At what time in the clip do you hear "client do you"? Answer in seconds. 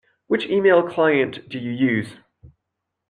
0.81-1.69